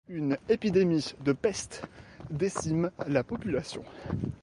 [0.09, 1.83] Une épidémie de peste
[2.31, 3.83] décime la population.